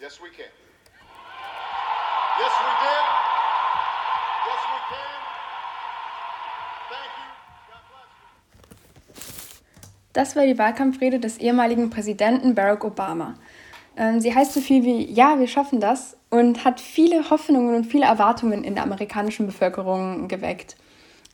Yes, 0.00 0.20
we 0.22 0.28
can. 0.28 0.46
Yes, 2.38 2.52
we 2.62 2.72
did. 2.84 3.04
Yes, 4.46 4.62
we 4.70 4.78
can. 4.90 5.20
Thank 6.88 7.10
you. 7.18 7.28
Das 10.12 10.36
war 10.36 10.46
die 10.46 10.56
Wahlkampfrede 10.56 11.18
des 11.18 11.38
ehemaligen 11.38 11.90
Präsidenten 11.90 12.54
Barack 12.54 12.84
Obama. 12.84 13.34
Ähm, 13.96 14.20
Sie 14.20 14.32
heißt 14.32 14.54
so 14.54 14.60
viel 14.60 14.84
wie 14.84 15.12
Ja, 15.12 15.40
wir 15.40 15.48
schaffen 15.48 15.80
das 15.80 16.16
und 16.30 16.64
hat 16.64 16.80
viele 16.80 17.28
Hoffnungen 17.30 17.74
und 17.74 17.84
viele 17.84 18.06
Erwartungen 18.06 18.62
in 18.62 18.76
der 18.76 18.84
amerikanischen 18.84 19.46
Bevölkerung 19.46 20.28
geweckt. 20.28 20.76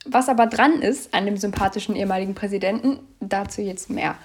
Was 0.07 0.31
aber 0.31 0.47
dran 0.47 0.81
ist 0.81 1.13
an 1.13 1.27
dem 1.27 1.37
sympathischen 1.37 1.97
ehemaligen 1.97 2.35
Präsidenten, 2.35 3.01
dazu 3.21 3.61
jetzt 3.61 3.91
mehr. 3.91 4.17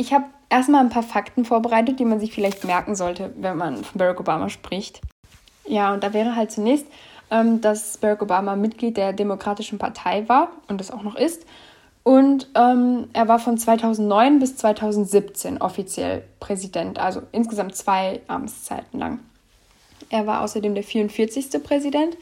Ich 0.00 0.12
habe 0.12 0.26
erstmal 0.48 0.80
ein 0.80 0.90
paar 0.90 1.02
Fakten 1.02 1.44
vorbereitet, 1.44 1.98
die 1.98 2.04
man 2.04 2.20
sich 2.20 2.32
vielleicht 2.32 2.64
merken 2.64 2.94
sollte, 2.94 3.32
wenn 3.36 3.56
man 3.56 3.82
von 3.82 3.98
Barack 3.98 4.20
Obama 4.20 4.48
spricht. 4.48 5.00
Ja, 5.66 5.92
und 5.92 6.04
da 6.04 6.12
wäre 6.12 6.36
halt 6.36 6.52
zunächst, 6.52 6.86
ähm, 7.32 7.60
dass 7.60 7.98
Barack 7.98 8.22
Obama 8.22 8.54
Mitglied 8.54 8.96
der 8.96 9.12
Demokratischen 9.12 9.78
Partei 9.78 10.28
war 10.28 10.52
und 10.68 10.80
das 10.80 10.92
auch 10.92 11.02
noch 11.02 11.16
ist. 11.16 11.44
Und 12.04 12.48
ähm, 12.54 13.08
er 13.12 13.26
war 13.26 13.40
von 13.40 13.58
2009 13.58 14.38
bis 14.38 14.56
2017 14.56 15.60
offiziell 15.60 16.22
Präsident, 16.38 17.00
also 17.00 17.22
insgesamt 17.32 17.74
zwei 17.74 18.20
Amtszeiten 18.28 19.00
lang. 19.00 19.18
Er 20.10 20.28
war 20.28 20.42
außerdem 20.42 20.74
der 20.74 20.84
44. 20.84 21.60
Präsident 21.60 22.16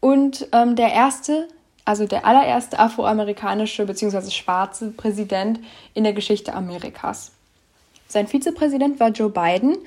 und 0.00 0.48
ähm, 0.52 0.76
der 0.76 0.94
erste, 0.94 1.46
also 1.88 2.04
der 2.04 2.26
allererste 2.26 2.78
afroamerikanische 2.78 3.86
bzw. 3.86 4.30
schwarze 4.30 4.90
Präsident 4.90 5.58
in 5.94 6.04
der 6.04 6.12
Geschichte 6.12 6.52
Amerikas. 6.52 7.32
Sein 8.08 8.26
Vizepräsident 8.26 9.00
war 9.00 9.08
Joe 9.08 9.30
Biden. 9.30 9.78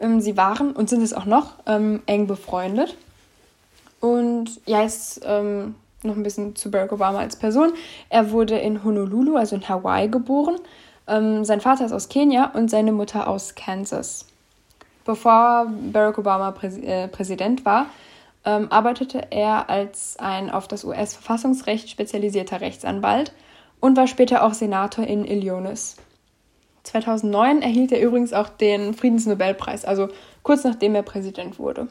Ähm, 0.00 0.22
sie 0.22 0.38
waren 0.38 0.72
und 0.72 0.88
sind 0.88 1.02
es 1.02 1.12
auch 1.12 1.26
noch 1.26 1.52
ähm, 1.66 2.02
eng 2.06 2.26
befreundet. 2.26 2.96
Und 4.00 4.58
ja, 4.64 4.80
jetzt 4.80 5.20
ähm, 5.26 5.74
noch 6.02 6.16
ein 6.16 6.22
bisschen 6.22 6.56
zu 6.56 6.70
Barack 6.70 6.92
Obama 6.92 7.18
als 7.18 7.36
Person. 7.36 7.74
Er 8.08 8.30
wurde 8.30 8.56
in 8.58 8.82
Honolulu, 8.82 9.36
also 9.36 9.54
in 9.54 9.68
Hawaii, 9.68 10.08
geboren. 10.08 10.56
Sein 11.06 11.60
Vater 11.60 11.86
ist 11.86 11.92
aus 11.92 12.08
Kenia 12.08 12.52
und 12.54 12.70
seine 12.70 12.92
Mutter 12.92 13.26
aus 13.26 13.56
Kansas. 13.56 14.26
Bevor 15.04 15.66
Barack 15.92 16.18
Obama 16.18 16.54
äh, 16.62 17.08
Präsident 17.08 17.64
war, 17.64 17.86
ähm, 18.44 18.70
arbeitete 18.70 19.30
er 19.30 19.68
als 19.68 20.16
ein 20.18 20.50
auf 20.50 20.68
das 20.68 20.84
US-Verfassungsrecht 20.84 21.90
spezialisierter 21.90 22.60
Rechtsanwalt 22.60 23.32
und 23.80 23.96
war 23.96 24.06
später 24.06 24.44
auch 24.44 24.54
Senator 24.54 25.06
in 25.06 25.24
Illinois. 25.24 25.96
2009 26.84 27.62
erhielt 27.62 27.92
er 27.92 28.00
übrigens 28.00 28.32
auch 28.32 28.48
den 28.48 28.94
Friedensnobelpreis, 28.94 29.84
also 29.84 30.08
kurz 30.42 30.64
nachdem 30.64 30.94
er 30.94 31.02
Präsident 31.02 31.58
wurde. 31.58 31.88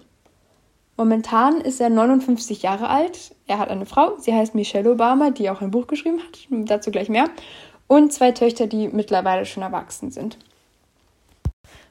Momentan 0.98 1.62
ist 1.62 1.80
er 1.80 1.90
59 1.90 2.62
Jahre 2.62 2.90
alt. 2.90 3.34
Er 3.48 3.58
hat 3.58 3.70
eine 3.70 3.86
Frau, 3.86 4.18
sie 4.18 4.34
heißt 4.34 4.54
Michelle 4.54 4.92
Obama, 4.92 5.30
die 5.30 5.50
auch 5.50 5.62
ein 5.62 5.72
Buch 5.72 5.88
geschrieben 5.88 6.20
hat, 6.20 6.40
dazu 6.50 6.92
gleich 6.92 7.08
mehr, 7.08 7.30
und 7.88 8.12
zwei 8.12 8.32
Töchter, 8.32 8.68
die 8.68 8.90
mittlerweile 8.90 9.46
schon 9.46 9.64
erwachsen 9.64 10.12
sind. 10.12 10.38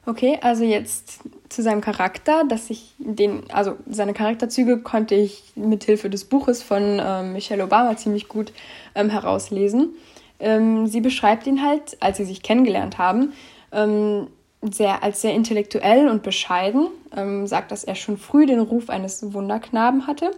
Okay, 0.05 0.37
also 0.41 0.63
jetzt 0.63 1.21
zu 1.49 1.63
seinem 1.63 1.81
Charakter, 1.81 2.43
dass 2.47 2.69
ich 2.69 2.93
den, 2.99 3.43
also 3.51 3.75
seine 3.89 4.13
Charakterzüge 4.13 4.79
konnte 4.79 5.15
ich 5.15 5.43
mit 5.55 5.83
Hilfe 5.83 6.09
des 6.09 6.25
Buches 6.25 6.63
von 6.63 7.01
ähm, 7.03 7.33
Michelle 7.33 7.63
Obama 7.63 7.97
ziemlich 7.97 8.27
gut 8.27 8.53
ähm, 8.95 9.09
herauslesen. 9.09 9.95
Ähm, 10.39 10.87
sie 10.87 11.01
beschreibt 11.01 11.47
ihn 11.47 11.63
halt, 11.63 11.97
als 11.99 12.17
sie 12.17 12.25
sich 12.25 12.43
kennengelernt 12.43 12.97
haben, 12.97 13.33
ähm, 13.71 14.27
sehr, 14.61 15.03
als 15.03 15.21
sehr 15.21 15.33
intellektuell 15.33 16.07
und 16.07 16.23
bescheiden, 16.23 16.87
ähm, 17.15 17.47
sagt, 17.47 17.71
dass 17.71 17.83
er 17.83 17.95
schon 17.95 18.17
früh 18.17 18.45
den 18.45 18.59
Ruf 18.59 18.89
eines 18.89 19.33
Wunderknaben 19.33 20.05
hatte 20.05 20.31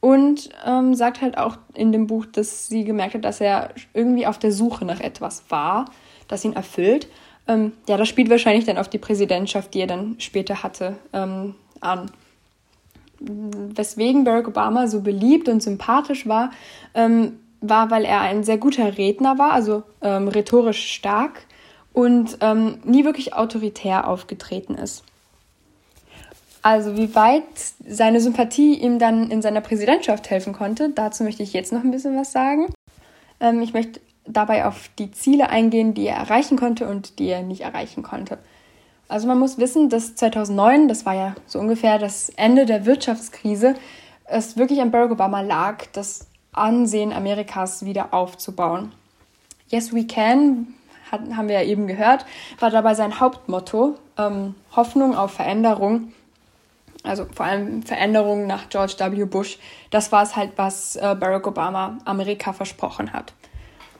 und 0.00 0.50
ähm, 0.66 0.94
sagt 0.94 1.22
halt 1.22 1.38
auch 1.38 1.58
in 1.74 1.92
dem 1.92 2.08
Buch, 2.08 2.26
dass 2.26 2.66
sie 2.66 2.84
gemerkt 2.84 3.14
hat, 3.14 3.24
dass 3.24 3.40
er 3.40 3.70
irgendwie 3.94 4.26
auf 4.26 4.38
der 4.38 4.52
Suche 4.52 4.84
nach 4.84 5.00
etwas 5.00 5.44
war, 5.48 5.86
das 6.26 6.44
ihn 6.44 6.54
erfüllt. 6.54 7.08
Ähm, 7.48 7.72
ja, 7.88 7.96
das 7.96 8.08
spielt 8.08 8.30
wahrscheinlich 8.30 8.64
dann 8.64 8.78
auf 8.78 8.88
die 8.88 8.98
Präsidentschaft, 8.98 9.74
die 9.74 9.80
er 9.80 9.86
dann 9.86 10.16
später 10.18 10.62
hatte, 10.62 10.96
ähm, 11.12 11.54
an. 11.80 12.10
Weswegen 13.20 14.24
Barack 14.24 14.48
Obama 14.48 14.86
so 14.88 15.00
beliebt 15.00 15.48
und 15.48 15.62
sympathisch 15.62 16.26
war, 16.26 16.50
ähm, 16.94 17.38
war, 17.60 17.90
weil 17.90 18.04
er 18.04 18.20
ein 18.20 18.42
sehr 18.42 18.58
guter 18.58 18.98
Redner 18.98 19.38
war, 19.38 19.52
also 19.52 19.84
ähm, 20.00 20.28
rhetorisch 20.28 20.92
stark 20.92 21.44
und 21.92 22.38
ähm, 22.40 22.78
nie 22.84 23.04
wirklich 23.04 23.34
autoritär 23.34 24.08
aufgetreten 24.08 24.74
ist. 24.74 25.04
Also 26.62 26.96
wie 26.96 27.14
weit 27.14 27.42
seine 27.86 28.20
Sympathie 28.20 28.74
ihm 28.74 28.98
dann 28.98 29.30
in 29.30 29.42
seiner 29.42 29.60
Präsidentschaft 29.60 30.30
helfen 30.30 30.52
konnte, 30.52 30.90
dazu 30.90 31.24
möchte 31.24 31.42
ich 31.42 31.52
jetzt 31.52 31.72
noch 31.72 31.82
ein 31.82 31.90
bisschen 31.90 32.16
was 32.16 32.32
sagen. 32.32 32.72
Ähm, 33.40 33.62
ich 33.62 33.72
möchte 33.72 34.00
dabei 34.26 34.66
auf 34.66 34.88
die 34.98 35.10
Ziele 35.10 35.50
eingehen, 35.50 35.94
die 35.94 36.06
er 36.06 36.16
erreichen 36.16 36.56
konnte 36.56 36.88
und 36.88 37.18
die 37.18 37.28
er 37.28 37.42
nicht 37.42 37.62
erreichen 37.62 38.02
konnte. 38.02 38.38
Also 39.08 39.26
man 39.26 39.38
muss 39.38 39.58
wissen, 39.58 39.88
dass 39.88 40.14
2009, 40.14 40.88
das 40.88 41.04
war 41.04 41.14
ja 41.14 41.34
so 41.46 41.58
ungefähr 41.58 41.98
das 41.98 42.30
Ende 42.30 42.64
der 42.64 42.86
Wirtschaftskrise, 42.86 43.74
es 44.24 44.56
wirklich 44.56 44.80
an 44.80 44.90
Barack 44.90 45.10
Obama 45.10 45.42
lag, 45.42 45.84
das 45.92 46.28
Ansehen 46.52 47.12
Amerikas 47.12 47.84
wieder 47.84 48.14
aufzubauen. 48.14 48.92
Yes, 49.68 49.92
we 49.92 50.06
can, 50.06 50.74
hat, 51.10 51.20
haben 51.36 51.48
wir 51.48 51.60
ja 51.60 51.66
eben 51.66 51.86
gehört, 51.86 52.24
war 52.58 52.70
dabei 52.70 52.94
sein 52.94 53.20
Hauptmotto. 53.20 53.96
Ähm, 54.18 54.54
Hoffnung 54.74 55.16
auf 55.16 55.32
Veränderung, 55.32 56.12
also 57.02 57.26
vor 57.34 57.46
allem 57.46 57.82
Veränderung 57.82 58.46
nach 58.46 58.68
George 58.68 58.94
W. 58.98 59.24
Bush. 59.24 59.58
Das 59.90 60.12
war 60.12 60.22
es 60.22 60.36
halt, 60.36 60.52
was 60.56 60.96
äh, 60.96 61.14
Barack 61.18 61.46
Obama 61.46 61.98
Amerika 62.04 62.52
versprochen 62.52 63.12
hat. 63.12 63.32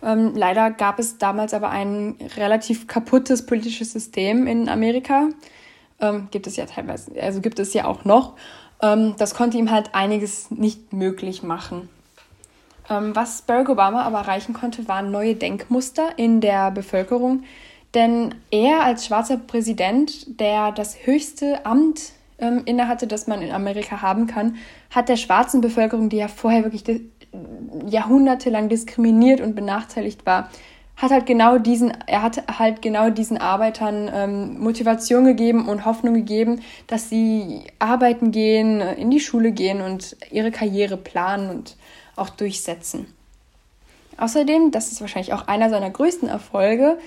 Ähm, 0.02 0.32
leider 0.34 0.70
gab 0.70 0.98
es 0.98 1.18
damals 1.18 1.54
aber 1.54 1.70
ein 1.70 2.16
relativ 2.36 2.86
kaputtes 2.86 3.46
politisches 3.46 3.92
System 3.92 4.46
in 4.46 4.68
Amerika. 4.68 5.28
Ähm, 6.00 6.28
gibt 6.30 6.46
es 6.46 6.56
ja 6.56 6.66
teilweise, 6.66 7.12
also 7.20 7.40
gibt 7.40 7.58
es 7.58 7.72
ja 7.74 7.84
auch 7.84 8.04
noch. 8.04 8.34
Ähm, 8.82 9.14
das 9.18 9.34
konnte 9.34 9.58
ihm 9.58 9.70
halt 9.70 9.94
einiges 9.94 10.50
nicht 10.50 10.92
möglich 10.92 11.42
machen. 11.42 11.88
Ähm, 12.90 13.14
was 13.14 13.42
Barack 13.42 13.68
Obama 13.68 14.02
aber 14.02 14.18
erreichen 14.18 14.54
konnte, 14.54 14.88
waren 14.88 15.10
neue 15.10 15.36
Denkmuster 15.36 16.18
in 16.18 16.40
der 16.40 16.70
Bevölkerung. 16.72 17.44
Denn 17.94 18.34
er 18.50 18.82
als 18.82 19.06
schwarzer 19.06 19.36
Präsident, 19.36 20.40
der 20.40 20.72
das 20.72 21.06
höchste 21.06 21.64
Amt 21.64 22.12
ähm, 22.38 22.62
innehatte, 22.64 23.06
das 23.06 23.26
man 23.26 23.42
in 23.42 23.52
Amerika 23.52 24.02
haben 24.02 24.26
kann, 24.26 24.56
hat 24.90 25.08
der 25.08 25.16
schwarzen 25.16 25.60
Bevölkerung, 25.60 26.08
die 26.08 26.16
ja 26.16 26.28
vorher 26.28 26.64
wirklich 26.64 26.84
jahrhundertelang 27.86 28.68
diskriminiert 28.68 29.40
und 29.40 29.54
benachteiligt 29.54 30.26
war, 30.26 30.50
hat 30.96 31.10
halt 31.10 31.26
genau 31.26 31.58
diesen, 31.58 31.92
er 32.06 32.22
hat 32.22 32.58
halt 32.58 32.82
genau 32.82 33.10
diesen 33.10 33.38
Arbeitern 33.38 34.10
ähm, 34.14 34.60
Motivation 34.60 35.24
gegeben 35.24 35.68
und 35.68 35.84
Hoffnung 35.84 36.14
gegeben, 36.14 36.60
dass 36.86 37.08
sie 37.08 37.64
arbeiten 37.78 38.30
gehen, 38.30 38.80
in 38.80 39.10
die 39.10 39.20
Schule 39.20 39.52
gehen 39.52 39.80
und 39.80 40.16
ihre 40.30 40.50
Karriere 40.50 40.96
planen 40.96 41.50
und 41.50 41.76
auch 42.14 42.28
durchsetzen. 42.28 43.06
Außerdem, 44.18 44.70
das 44.70 44.92
ist 44.92 45.00
wahrscheinlich 45.00 45.32
auch 45.32 45.48
einer 45.48 45.70
seiner 45.70 45.90
größten 45.90 46.28
Erfolge, 46.28 46.98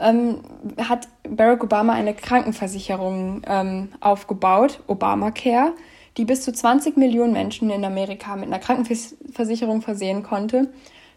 ähm, 0.00 0.40
hat 0.78 1.06
Barack 1.28 1.62
Obama 1.62 1.92
eine 1.92 2.14
Krankenversicherung 2.14 3.42
ähm, 3.46 3.90
aufgebaut, 4.00 4.80
Obamacare, 4.88 5.72
die 6.16 6.24
bis 6.24 6.42
zu 6.42 6.52
20 6.52 6.96
Millionen 6.96 7.32
Menschen 7.32 7.70
in 7.70 7.84
Amerika 7.84 8.36
mit 8.36 8.46
einer 8.46 8.58
Krankenversicherung 8.58 9.82
versehen 9.82 10.22
konnte. 10.22 10.68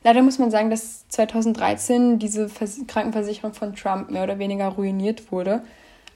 Leider 0.04 0.22
muss 0.22 0.40
man 0.40 0.52
sagen, 0.52 0.70
dass 0.70 1.08
2013 1.10 2.20
diese 2.20 2.50
Vers 2.50 2.80
Krankenversicherung 2.88 3.54
von 3.54 3.76
Trump 3.76 4.10
mehr 4.10 4.24
oder 4.24 4.40
weniger 4.40 4.68
ruiniert 4.68 5.32
wurde. 5.32 5.62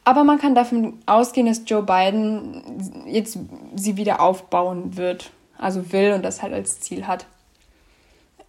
Aber 0.04 0.24
man 0.24 0.40
kann 0.40 0.56
davon 0.56 1.00
ausgehen, 1.06 1.48
dass 1.48 1.62
Joe 1.66 1.84
Biden 1.84 2.64
jetzt 3.06 3.38
sie 3.76 3.98
wieder 3.98 4.20
aufbauen 4.20 4.98
wird 4.98 5.32
also 5.62 5.94
will 5.94 6.14
und 6.14 6.24
das 6.24 6.42
halt 6.42 6.54
als 6.54 6.80
Ziel 6.82 7.08
hat. 7.08 7.26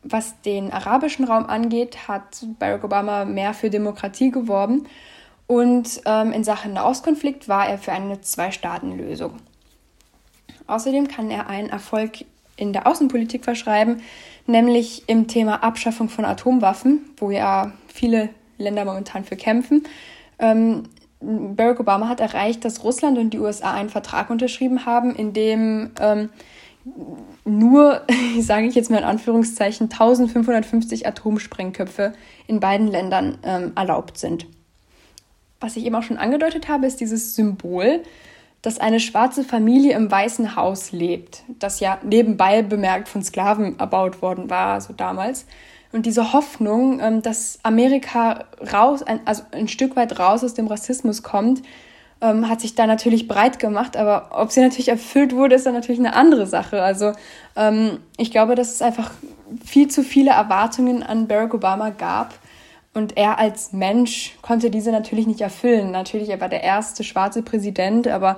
Was 0.02 0.40
den 0.42 0.72
arabischen 0.72 1.24
Raum 1.24 1.46
angeht, 1.46 2.08
hat 2.08 2.44
Barack 2.58 2.82
Obama 2.82 3.24
mehr 3.24 3.54
für 3.54 3.70
Demokratie 3.70 4.32
geworben 4.32 4.88
und 5.46 6.00
ähm, 6.06 6.32
in 6.32 6.42
Sachen 6.42 6.72
Nahostkonflikt 6.72 7.48
war 7.48 7.68
er 7.68 7.78
für 7.78 7.92
eine 7.92 8.20
Zwei-Staaten-Lösung. 8.20 9.34
Außerdem 10.66 11.08
kann 11.08 11.30
er 11.30 11.48
einen 11.48 11.70
Erfolg 11.70 12.24
in 12.56 12.72
der 12.72 12.86
Außenpolitik 12.86 13.44
verschreiben, 13.44 14.02
nämlich 14.46 15.08
im 15.08 15.26
Thema 15.26 15.62
Abschaffung 15.62 16.08
von 16.08 16.24
Atomwaffen, 16.24 17.00
wo 17.16 17.30
ja 17.30 17.72
viele 17.88 18.28
Länder 18.58 18.84
momentan 18.84 19.24
für 19.24 19.36
kämpfen. 19.36 19.84
Ähm, 20.38 20.84
Barack 21.20 21.80
Obama 21.80 22.08
hat 22.08 22.20
erreicht, 22.20 22.64
dass 22.64 22.82
Russland 22.82 23.16
und 23.18 23.30
die 23.30 23.38
USA 23.38 23.72
einen 23.72 23.90
Vertrag 23.90 24.30
unterschrieben 24.30 24.86
haben, 24.86 25.14
in 25.14 25.32
dem 25.32 25.92
ähm, 26.00 26.30
nur, 27.44 28.02
sage 28.40 28.66
ich 28.66 28.74
jetzt 28.74 28.90
mal 28.90 28.98
in 28.98 29.04
Anführungszeichen, 29.04 29.84
1550 29.84 31.06
Atomsprengköpfe 31.06 32.12
in 32.46 32.60
beiden 32.60 32.88
Ländern 32.88 33.38
ähm, 33.44 33.72
erlaubt 33.76 34.18
sind. 34.18 34.46
Was 35.60 35.76
ich 35.76 35.84
eben 35.86 35.94
auch 35.94 36.02
schon 36.02 36.18
angedeutet 36.18 36.68
habe, 36.68 36.86
ist 36.86 37.00
dieses 37.00 37.36
Symbol. 37.36 38.02
Dass 38.62 38.78
eine 38.78 39.00
schwarze 39.00 39.42
Familie 39.42 39.94
im 39.96 40.10
Weißen 40.10 40.56
Haus 40.56 40.92
lebt, 40.92 41.42
das 41.58 41.80
ja 41.80 41.98
nebenbei 42.02 42.62
bemerkt 42.62 43.08
von 43.08 43.22
Sklaven 43.22 43.78
erbaut 43.78 44.22
worden 44.22 44.48
war, 44.50 44.74
also 44.74 44.92
damals. 44.92 45.46
Und 45.92 46.06
diese 46.06 46.32
Hoffnung, 46.32 47.00
ähm, 47.00 47.22
dass 47.22 47.58
Amerika 47.62 48.46
raus, 48.72 49.04
also 49.24 49.42
ein 49.52 49.68
Stück 49.68 49.94
weit 49.96 50.18
raus 50.18 50.42
aus 50.42 50.54
dem 50.54 50.66
Rassismus 50.66 51.22
kommt, 51.22 51.62
ähm, 52.22 52.48
hat 52.48 52.60
sich 52.60 52.74
da 52.74 52.86
natürlich 52.86 53.28
breit 53.28 53.58
gemacht. 53.58 53.96
Aber 53.96 54.30
ob 54.30 54.52
sie 54.52 54.60
natürlich 54.60 54.88
erfüllt 54.88 55.34
wurde, 55.34 55.56
ist 55.56 55.66
dann 55.66 55.74
natürlich 55.74 55.98
eine 55.98 56.14
andere 56.14 56.46
Sache. 56.46 56.82
Also 56.82 57.12
ähm, 57.56 57.98
ich 58.16 58.30
glaube, 58.30 58.54
dass 58.54 58.72
es 58.72 58.80
einfach 58.80 59.10
viel 59.64 59.88
zu 59.88 60.02
viele 60.02 60.30
Erwartungen 60.30 61.02
an 61.02 61.26
Barack 61.26 61.52
Obama 61.52 61.90
gab. 61.90 62.32
Und 62.94 63.16
er 63.16 63.38
als 63.38 63.72
Mensch 63.72 64.36
konnte 64.42 64.70
diese 64.70 64.92
natürlich 64.92 65.26
nicht 65.26 65.40
erfüllen. 65.40 65.90
Natürlich, 65.90 66.28
er 66.28 66.40
war 66.40 66.48
der 66.48 66.62
erste 66.62 67.04
schwarze 67.04 67.42
Präsident, 67.42 68.06
aber 68.06 68.36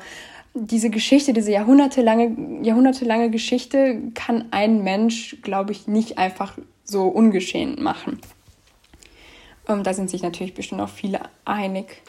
diese 0.54 0.90
Geschichte, 0.90 1.32
diese 1.32 1.50
jahrhundertelange, 1.50 2.62
jahrhundertelange 2.62 3.30
Geschichte 3.30 4.00
kann 4.14 4.46
ein 4.52 4.84
Mensch, 4.84 5.38
glaube 5.42 5.72
ich, 5.72 5.88
nicht 5.88 6.18
einfach 6.18 6.56
so 6.84 7.08
ungeschehen 7.08 7.82
machen. 7.82 8.20
Ähm, 9.68 9.82
da 9.82 9.92
sind 9.92 10.10
sich 10.10 10.22
natürlich 10.22 10.54
bestimmt 10.54 10.80
auch 10.80 10.88
viele 10.88 11.20
einig. 11.44 12.02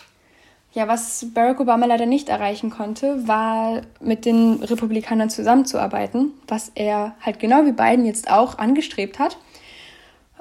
Ja, 0.73 0.87
was 0.87 1.27
Barack 1.33 1.61
Obama 1.61 1.85
leider 1.85 2.05
nicht 2.05 2.27
erreichen 2.27 2.69
konnte, 2.69 3.27
war 3.27 3.81
mit 4.01 4.25
den 4.25 4.61
Republikanern 4.61 5.29
zusammenzuarbeiten, 5.29 6.33
was 6.47 6.71
er 6.75 7.15
halt 7.21 7.39
genau 7.39 7.65
wie 7.65 7.71
Biden 7.71 8.05
jetzt 8.05 8.29
auch 8.29 8.57
angestrebt 8.57 9.17
hat. 9.17 9.37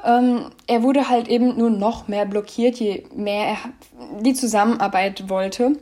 Ähm, 0.05 0.51
er 0.67 0.83
wurde 0.83 1.09
halt 1.09 1.29
eben 1.29 1.56
nur 1.56 1.71
noch 1.71 2.09
mehr 2.09 2.27
blockiert, 2.27 2.77
je 2.77 3.05
mehr 3.15 3.47
er 3.47 3.56
die 4.21 4.35
Zusammenarbeit 4.35 5.29
wollte. 5.29 5.79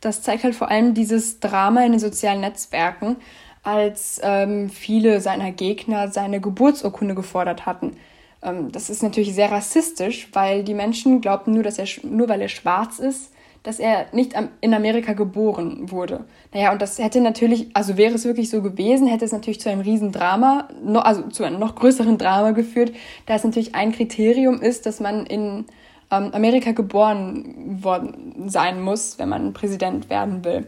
Das 0.00 0.22
zeigt 0.22 0.42
halt 0.42 0.56
vor 0.56 0.68
allem 0.68 0.94
dieses 0.94 1.38
Drama 1.38 1.84
in 1.84 1.92
den 1.92 2.00
sozialen 2.00 2.40
Netzwerken, 2.40 3.16
als 3.62 4.20
ähm, 4.24 4.68
viele 4.70 5.20
seiner 5.20 5.52
Gegner 5.52 6.08
seine 6.08 6.40
Geburtsurkunde 6.40 7.14
gefordert 7.14 7.64
hatten. 7.64 7.96
Ähm, 8.42 8.72
das 8.72 8.90
ist 8.90 9.04
natürlich 9.04 9.34
sehr 9.34 9.52
rassistisch, 9.52 10.28
weil 10.32 10.64
die 10.64 10.74
Menschen 10.74 11.20
glaubten 11.20 11.52
nur, 11.52 11.62
dass 11.62 11.78
er 11.78 11.86
nur 12.02 12.28
weil 12.28 12.40
er 12.40 12.48
schwarz 12.48 12.98
ist, 12.98 13.31
dass 13.62 13.78
er 13.78 14.06
nicht 14.12 14.34
in 14.60 14.74
Amerika 14.74 15.12
geboren 15.12 15.90
wurde. 15.90 16.24
Naja, 16.52 16.72
und 16.72 16.82
das 16.82 16.98
hätte 16.98 17.20
natürlich, 17.20 17.68
also 17.74 17.96
wäre 17.96 18.14
es 18.14 18.24
wirklich 18.24 18.50
so 18.50 18.60
gewesen, 18.60 19.06
hätte 19.06 19.24
es 19.24 19.32
natürlich 19.32 19.60
zu 19.60 19.70
einem 19.70 19.82
Riesendrama, 19.82 20.68
also 20.94 21.22
zu 21.28 21.44
einem 21.44 21.60
noch 21.60 21.74
größeren 21.76 22.18
Drama 22.18 22.50
geführt, 22.50 22.92
da 23.26 23.34
es 23.34 23.44
natürlich 23.44 23.74
ein 23.74 23.92
Kriterium 23.92 24.60
ist, 24.60 24.86
dass 24.86 25.00
man 25.00 25.26
in 25.26 25.66
ähm, 26.10 26.30
Amerika 26.32 26.72
geboren 26.72 27.82
worden 27.82 28.48
sein 28.48 28.82
muss, 28.82 29.18
wenn 29.18 29.28
man 29.28 29.52
Präsident 29.52 30.10
werden 30.10 30.44
will. 30.44 30.66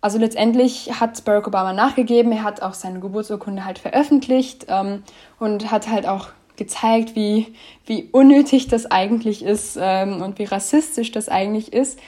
Also 0.00 0.18
letztendlich 0.18 1.00
hat 1.00 1.24
Barack 1.24 1.48
Obama 1.48 1.72
nachgegeben, 1.72 2.30
er 2.32 2.44
hat 2.44 2.62
auch 2.62 2.74
seine 2.74 3.00
Geburtsurkunde 3.00 3.64
halt 3.64 3.78
veröffentlicht 3.78 4.66
ähm, 4.68 5.02
und 5.38 5.70
hat 5.70 5.88
halt 5.88 6.06
auch 6.06 6.28
gezeigt, 6.56 7.14
wie, 7.14 7.54
wie 7.84 8.08
unnötig 8.12 8.68
das 8.68 8.90
eigentlich 8.90 9.44
ist 9.44 9.78
ähm, 9.80 10.22
und 10.22 10.38
wie 10.38 10.44
rassistisch 10.44 11.12
das 11.12 11.28
eigentlich 11.28 11.72
ist. 11.72 11.98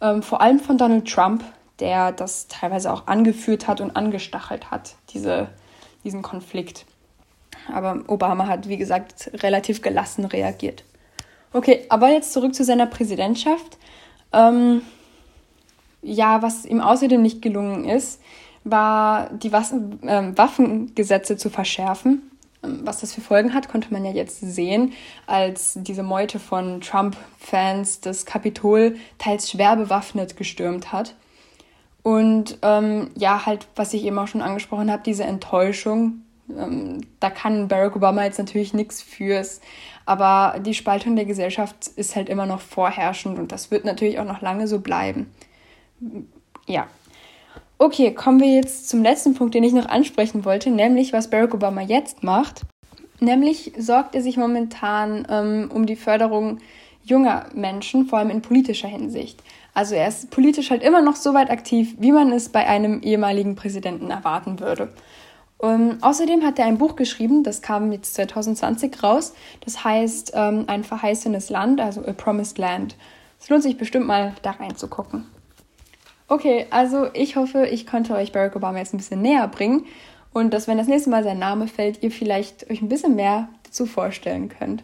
Ähm, 0.00 0.22
vor 0.22 0.40
allem 0.40 0.60
von 0.60 0.78
Donald 0.78 1.08
Trump, 1.08 1.44
der 1.80 2.12
das 2.12 2.48
teilweise 2.48 2.92
auch 2.92 3.06
angeführt 3.06 3.68
hat 3.68 3.80
und 3.80 3.96
angestachelt 3.96 4.70
hat, 4.70 4.94
diese, 5.10 5.48
diesen 6.04 6.22
Konflikt. 6.22 6.86
Aber 7.72 8.04
Obama 8.06 8.46
hat, 8.46 8.68
wie 8.68 8.76
gesagt, 8.76 9.30
relativ 9.34 9.82
gelassen 9.82 10.24
reagiert. 10.24 10.84
Okay, 11.52 11.86
aber 11.88 12.10
jetzt 12.10 12.32
zurück 12.32 12.54
zu 12.54 12.64
seiner 12.64 12.86
Präsidentschaft. 12.86 13.78
Ähm, 14.32 14.82
ja, 16.02 16.42
was 16.42 16.64
ihm 16.64 16.80
außerdem 16.80 17.20
nicht 17.20 17.42
gelungen 17.42 17.84
ist, 17.84 18.20
war, 18.64 19.30
die 19.30 19.50
ähm, 20.02 20.36
Waffengesetze 20.36 21.36
zu 21.36 21.50
verschärfen. 21.50 22.30
Was 22.62 23.00
das 23.00 23.12
für 23.14 23.20
Folgen 23.20 23.54
hat, 23.54 23.68
konnte 23.68 23.92
man 23.92 24.04
ja 24.04 24.10
jetzt 24.10 24.40
sehen, 24.40 24.92
als 25.26 25.74
diese 25.76 26.02
Meute 26.02 26.38
von 26.38 26.80
Trump-Fans 26.80 28.00
das 28.00 28.26
Kapitol 28.26 28.96
teils 29.18 29.50
schwer 29.50 29.76
bewaffnet 29.76 30.36
gestürmt 30.36 30.92
hat. 30.92 31.14
Und 32.02 32.58
ähm, 32.62 33.10
ja, 33.16 33.46
halt, 33.46 33.66
was 33.74 33.92
ich 33.92 34.04
eben 34.04 34.18
auch 34.18 34.28
schon 34.28 34.42
angesprochen 34.42 34.90
habe, 34.90 35.02
diese 35.04 35.24
Enttäuschung, 35.24 36.22
ähm, 36.56 37.00
da 37.20 37.30
kann 37.30 37.68
Barack 37.68 37.96
Obama 37.96 38.24
jetzt 38.24 38.38
natürlich 38.38 38.72
nichts 38.72 39.02
fürs, 39.02 39.60
aber 40.04 40.60
die 40.60 40.74
Spaltung 40.74 41.16
der 41.16 41.24
Gesellschaft 41.24 41.88
ist 41.96 42.14
halt 42.14 42.28
immer 42.28 42.46
noch 42.46 42.60
vorherrschend 42.60 43.38
und 43.38 43.50
das 43.50 43.70
wird 43.70 43.84
natürlich 43.84 44.20
auch 44.20 44.24
noch 44.24 44.40
lange 44.40 44.68
so 44.68 44.78
bleiben. 44.78 45.32
Ja, 46.66 46.86
Okay, 47.78 48.14
kommen 48.14 48.40
wir 48.40 48.54
jetzt 48.54 48.88
zum 48.88 49.02
letzten 49.02 49.34
Punkt, 49.34 49.54
den 49.54 49.62
ich 49.62 49.74
noch 49.74 49.86
ansprechen 49.86 50.46
wollte, 50.46 50.70
nämlich 50.70 51.12
was 51.12 51.28
Barack 51.28 51.52
Obama 51.52 51.82
jetzt 51.82 52.22
macht. 52.22 52.62
Nämlich 53.20 53.72
sorgt 53.78 54.14
er 54.14 54.22
sich 54.22 54.38
momentan 54.38 55.26
ähm, 55.28 55.70
um 55.72 55.84
die 55.84 55.96
Förderung 55.96 56.58
junger 57.04 57.46
Menschen, 57.54 58.06
vor 58.06 58.18
allem 58.18 58.30
in 58.30 58.40
politischer 58.40 58.88
Hinsicht. 58.88 59.42
Also 59.74 59.94
er 59.94 60.08
ist 60.08 60.30
politisch 60.30 60.70
halt 60.70 60.82
immer 60.82 61.02
noch 61.02 61.16
so 61.16 61.34
weit 61.34 61.50
aktiv, 61.50 61.94
wie 61.98 62.12
man 62.12 62.32
es 62.32 62.48
bei 62.48 62.66
einem 62.66 63.02
ehemaligen 63.02 63.56
Präsidenten 63.56 64.10
erwarten 64.10 64.58
würde. 64.58 64.88
Ähm, 65.62 65.98
außerdem 66.00 66.44
hat 66.44 66.58
er 66.58 66.64
ein 66.64 66.78
Buch 66.78 66.96
geschrieben, 66.96 67.42
das 67.42 67.60
kam 67.60 67.92
jetzt 67.92 68.14
2020 68.14 69.02
raus. 69.02 69.34
Das 69.64 69.84
heißt 69.84 70.32
ähm, 70.34 70.64
Ein 70.66 70.82
verheißenes 70.82 71.50
Land, 71.50 71.82
also 71.82 72.00
A 72.06 72.14
Promised 72.14 72.56
Land. 72.56 72.96
Es 73.38 73.50
lohnt 73.50 73.62
sich 73.62 73.76
bestimmt 73.76 74.06
mal 74.06 74.32
da 74.40 74.52
reinzugucken. 74.52 75.26
Okay, 76.28 76.66
also 76.70 77.08
ich 77.12 77.36
hoffe, 77.36 77.66
ich 77.66 77.86
konnte 77.86 78.14
euch 78.14 78.32
Barack 78.32 78.56
Obama 78.56 78.78
jetzt 78.78 78.92
ein 78.92 78.98
bisschen 78.98 79.22
näher 79.22 79.46
bringen 79.46 79.86
und 80.32 80.52
dass, 80.52 80.66
wenn 80.66 80.76
das 80.76 80.88
nächste 80.88 81.08
Mal 81.08 81.22
sein 81.22 81.38
Name 81.38 81.68
fällt, 81.68 82.02
ihr 82.02 82.10
vielleicht 82.10 82.68
euch 82.68 82.82
ein 82.82 82.88
bisschen 82.88 83.14
mehr 83.14 83.48
dazu 83.62 83.86
vorstellen 83.86 84.48
könnt. 84.48 84.82